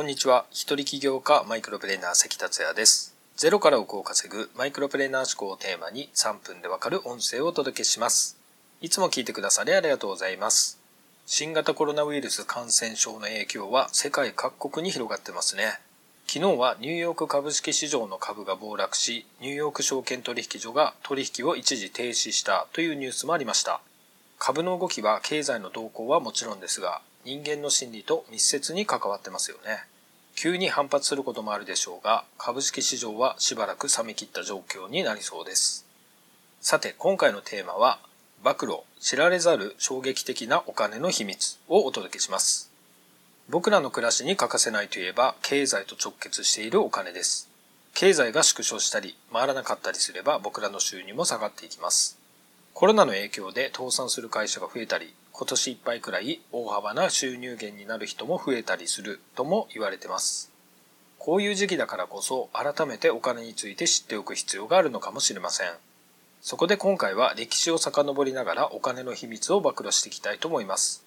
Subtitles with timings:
[0.00, 0.46] こんにちは。
[0.50, 3.14] 一人起業家マイクロプレーナー関達也です。
[3.36, 8.38] ゼロから億を稼ぐマイクロプレーナー思考をテーマに3分でわかる音声をお届けします。
[8.80, 10.80] いつも聞いてくださりありがとうございます。
[11.26, 15.78] 新型コロナウイルス感染症の影響は世界各国に広がってますね。
[16.26, 23.82] 昨日はニューヨーク株式市場の株が暴落し、ニューヨーク証券取引所が取引を一時停止したというニュースもありました。
[24.38, 29.84] 株の動きは経済の動向はもちろんですが、人間の心理と密接に関わってますよね。
[30.34, 35.84] 急に反発することもあるでしょうが、株式市場はしばらく冷め切った状況になりそうです。
[36.60, 37.98] さて、今回のテーマは、
[38.42, 42.70] 暴露、知られざる衝撃的なお金の秘密をお届けします。
[43.50, 47.50] 僕らの暮らしに欠かせないといえば、経済と直結しているお金です。
[47.92, 52.18] 経済が縮小したり、回らなかったりすれば僕らの収入も下がっていきます。
[52.72, 60.52] コロナの影響で倒産する会社が増えたり、今年いっぱいくらい大幅な収入源になる人も増えたりするとも言われてます。
[61.18, 65.70] こういう時期だからこそ改めてお金について知っておく必要があるのかもしれません。
[66.42, 71.06] そこで今回は歴史を遡りながらお金の秘密を暴露していきたいと思います。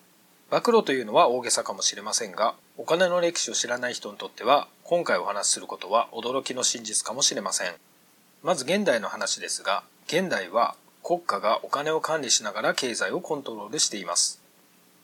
[0.50, 7.74] 暴露というのは大げさかもしれませんが、お金の歴史を知らない人にとっては、今回お話しすることは驚きの真実かもしれません。
[8.42, 14.42] まず現代の話ですが、現代は国家がお金を管理しながら経済をコントロールしています。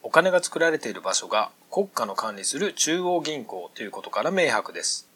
[0.01, 5.09] お金が作られている場所が国家の管理する中央銀行ということから明白です。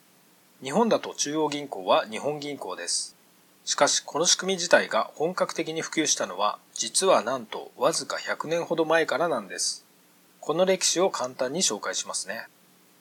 [0.62, 3.16] 日本だと中央銀行は日本銀行です。
[3.64, 9.86] しかしこの仕組み自体が本格的に普及したのは実はなんとわずか100年ほど前からなんです。
[10.42, 12.48] この歴史を簡単に紹介しますね。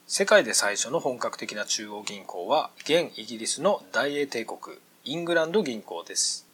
[0.06, 6.51] 世界で最初の本格的な中央銀行は現イギリスの大英帝国イングランド銀行です。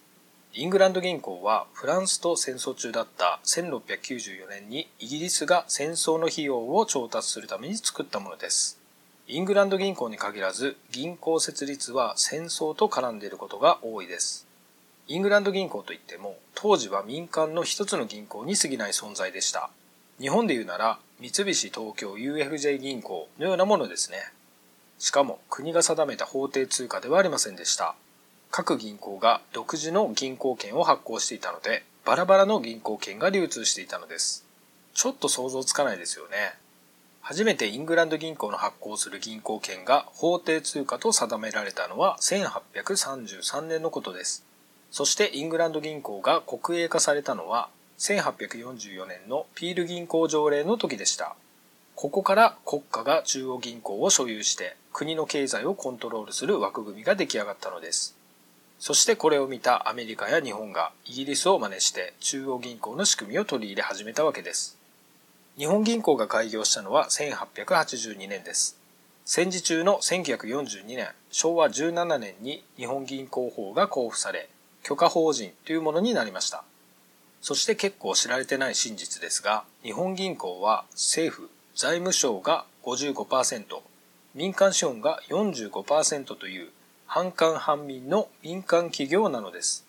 [0.54, 8.78] イングランド銀行はフランスと戦争中だった1694年にイギリスが戦争の費用を調達するために作ったものです。
[9.28, 14.46] イングランド銀行に限らず銀行設立は戦争と絡んでいることが多いです。
[15.06, 19.70] イングランド銀行といっても当時は民間の一つの銀行に過ぎない存在でした。
[20.18, 24.18] 日本で言うなら三菱東京 UFJ 銀行のようなものですね。
[24.98, 27.94] しかも国が定めた法定通貨ではありませんでした。
[28.50, 34.46] 各銀行が独自の銀行券を発行していたので、バラバラの銀行券が流通していたのです。
[34.94, 36.54] ちょっと想像つかないですよね。
[37.20, 44.46] 初めてイングランド銀行の発行する銀行券が法定通貨と定められたのは1833年のことです。
[44.90, 51.36] そしてイングランド銀行が国営化されたのは1844年のピール銀行条例の時でした。
[51.94, 58.17] ここから国家が中央銀行を所有して国の経済をコントロールする枠組みが出来上がったのです。
[58.78, 64.78] そしてこれを見たアメリカや日本がイギリスを真似して中央銀行の仕組みを取り入れ始めたわけです。
[65.58, 68.78] 日本銀行が開業したのは1882年です。
[69.24, 74.48] 戦時中の1942年、昭和17年に日本銀行法が交付され、
[74.84, 76.62] 許可法人というものになりました。
[77.40, 83.80] そして結構知られてない真実ですが、日本銀行は政府、財務省が55%、
[84.34, 86.70] 民間資本が45%という
[87.10, 89.86] 半官半民の民間企業なのです。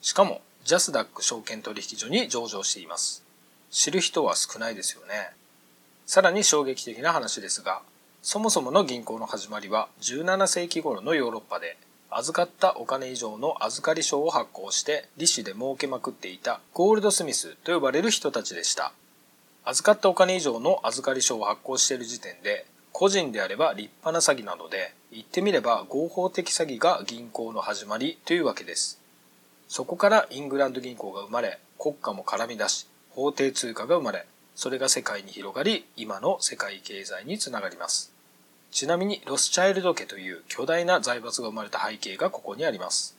[0.00, 3.24] しかも、ジャスダック証券取引所に上場しています。
[3.72, 5.32] 知る人は少ないですよね。
[6.06, 7.82] さらに衝撃的な話ですが、
[8.22, 11.76] そもそもの銀行の始まりは17世紀頃のヨーロッパで、
[12.10, 18.92] 預かったお金以上の預かり証を発行して利子で儲けまくっていたゴールドスミスと呼ばれる人たちでした。
[19.64, 29.00] 預かったお金以上の預かり証を発行している時点で個人であれば立派な詐欺なので、言ってみれば合法的詐欺が銀行の始まりというわけです。
[29.68, 38.12] そこからイングランド銀行が生まれ、国家も絡み出し、法定通貨が生まれ、それが世界に広がり、今の世界経済につながります。
[38.70, 43.16] ちなみにロスチャイルド家という巨大な財閥が生まれた背景がここにあります。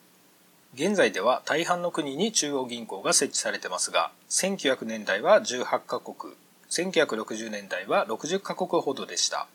[0.75, 6.33] 現在では大半の国に中央銀行が設置されてますが、1900年代は18カ国、
[6.69, 9.47] 1960年代は60カ国ほどでした。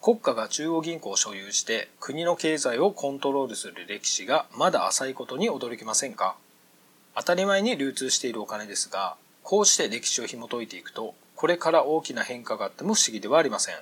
[0.00, 6.36] 国家が中央銀行を所有して国の経済をコントロールする歴史がまだ浅いことに驚きませんか？
[7.16, 13.74] 当たり前に流通しているお金ですが、こうして歴史を紐解いていくと、これから大きな変化があっても不思議ではありません。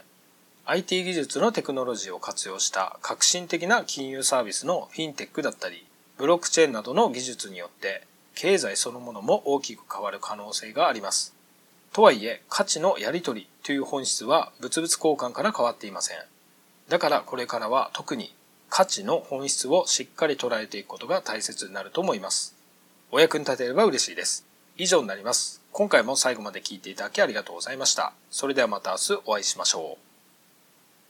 [0.65, 5.87] IT 技術のテクノロジーを活用した革新的な金融サービスのフィンテックだったり、
[6.17, 8.03] ブロックチェーンなどの技術によって
[8.35, 11.36] 経済そのものも大きく変わる可能性があります。
[11.97, 16.19] とはいえ、価値のやり取りという本質は物々交換から変わっていません。
[16.91, 18.35] だからこれからは特に
[18.69, 22.55] 価値の本質をしっかり捉えていくことが大切になると思います。
[23.11, 24.45] お役に立てれば嬉しいです。
[24.77, 25.63] 以上になります。
[25.73, 28.13] 今回も最後まで聞いていただきありがとうございました。
[28.31, 30.06] それではまた明日お会いしましょう。